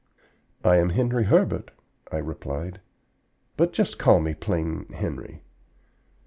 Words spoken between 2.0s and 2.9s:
I replied;